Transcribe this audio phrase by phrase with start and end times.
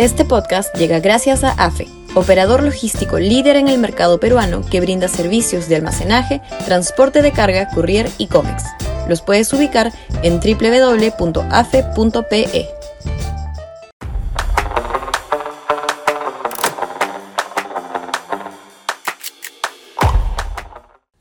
[0.00, 5.08] Este podcast llega gracias a AFE, operador logístico líder en el mercado peruano que brinda
[5.08, 8.64] servicios de almacenaje, transporte de carga, courier y cómics.
[9.10, 9.92] Los puedes ubicar
[10.22, 11.20] en www.afe.pe.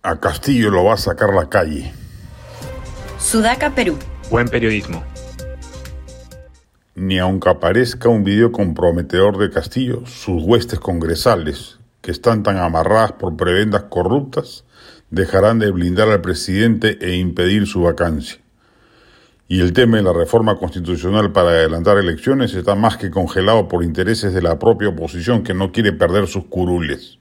[0.04, 1.91] A Castillo lo va a sacar la calle.
[3.20, 4.00] Sudaca, Perú.
[4.30, 5.04] Buen periodismo
[7.00, 13.14] ni aunque aparezca un video comprometedor de Castillo, sus huestes congresales, que están tan amarradas
[13.14, 14.65] por prebendas corruptas,
[15.09, 18.39] dejarán de blindar al presidente e impedir su vacancia.
[19.47, 23.84] Y el tema de la reforma constitucional para adelantar elecciones está más que congelado por
[23.84, 27.18] intereses de la propia oposición que no quiere perder sus curules.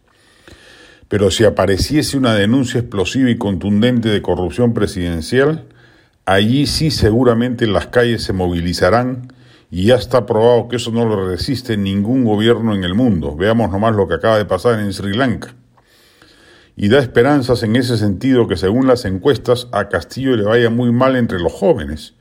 [1.07, 5.67] Pero si apareciese una denuncia explosiva y contundente de corrupción presidencial,
[6.27, 9.33] allí sí seguramente las calles se movilizarán
[9.71, 13.37] y ya está probado que eso no lo resiste ningún gobierno en el mundo.
[13.37, 15.55] Veamos nomás lo que acaba de pasar en Sri Lanka.
[16.75, 20.93] Y da esperanzas en ese sentido que según las encuestas a Castillo le vaya muy
[20.93, 22.15] mal entre los jóvenes.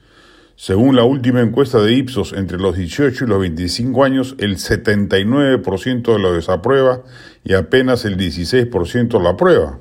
[0.55, 6.17] Según la última encuesta de Ipsos, entre los 18 y los 25 años, el 79%
[6.17, 7.03] lo desaprueba
[7.43, 9.77] y apenas el 16% lo aprueba.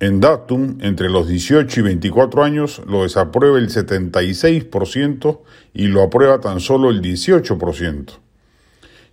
[0.00, 5.40] En Datum, entre los 18 y 24 años, lo desaprueba el 76%
[5.74, 8.12] y lo aprueba tan solo el 18%.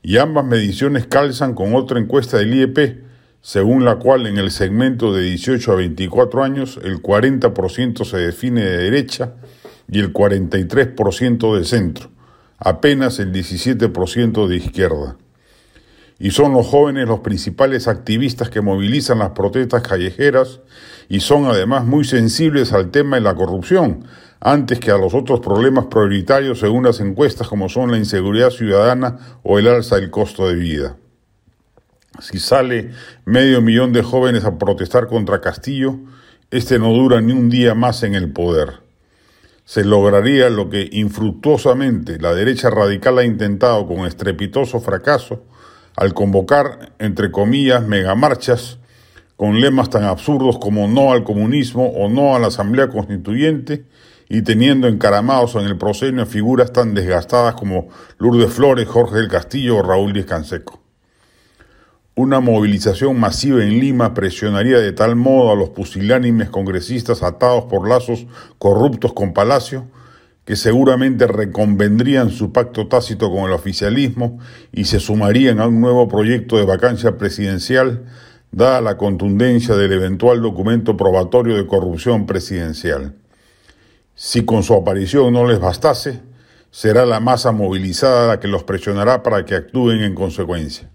[0.04, 3.04] Y ambas mediciones calzan con otra encuesta del IEP,
[3.42, 8.62] según la cual en el segmento de 18 a 24 años el 40% se define
[8.62, 9.34] de derecha
[9.90, 12.12] y el 43% de centro,
[12.60, 15.18] apenas el 17% de izquierda
[16.18, 20.62] y son los jóvenes los principales activistas que movilizan las protestas callejeras
[21.10, 24.06] y son además muy sensibles al tema de la corrupción,
[24.40, 29.40] antes que a los otros problemas prioritarios según las encuestas como son la inseguridad ciudadana
[29.44, 30.98] o el alza del costo de vida.
[32.20, 32.92] Si sale
[33.26, 35.98] medio millón de jóvenes a protestar contra Castillo,
[36.50, 38.80] este no dura ni un día más en el poder.
[39.66, 45.44] Se lograría lo que infructuosamente la derecha radical ha intentado con estrepitoso fracaso,
[45.96, 48.80] al convocar, entre comillas, megamarchas
[49.36, 53.86] con lemas tan absurdos como no al comunismo o no a la Asamblea Constituyente
[54.30, 59.78] y teniendo encaramados en el proscenio figuras tan desgastadas como Lourdes Flores, Jorge del Castillo
[59.78, 60.82] o Raúl Díaz Canseco.
[62.16, 67.90] Una movilización masiva en Lima presionaría de tal modo a los pusilánimes congresistas atados por
[67.90, 68.26] lazos
[68.58, 69.86] corruptos con Palacio
[70.46, 74.40] que seguramente reconvendrían su pacto tácito con el oficialismo
[74.72, 78.06] y se sumarían a un nuevo proyecto de vacancia presidencial,
[78.52, 83.16] dada la contundencia del eventual documento probatorio de corrupción presidencial.
[84.14, 86.22] Si con su aparición no les bastase,
[86.70, 90.90] será la masa movilizada la que los presionará para que actúen en consecuencia.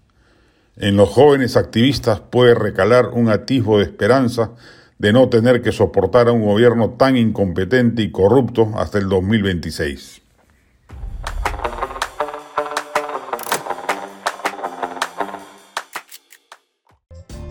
[0.77, 4.53] En los jóvenes activistas puede recalar un atisbo de esperanza
[5.01, 10.21] de no tener que soportar a un gobierno tan incompetente y corrupto hasta el 2026.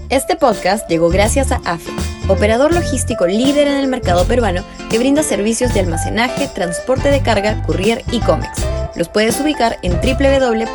[0.09, 1.91] Este podcast llegó gracias a AFE,
[2.27, 7.63] operador logístico líder en el mercado peruano que brinda servicios de almacenaje, transporte de carga,
[7.63, 8.63] courier y cómics.
[8.95, 10.69] Los puedes ubicar en www.afe.pe.